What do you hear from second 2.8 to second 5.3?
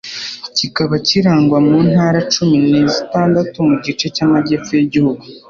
zitandatu mu gice cy,amajyepfo y,Igihugu.